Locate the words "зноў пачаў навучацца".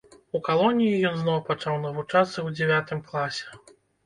1.23-2.33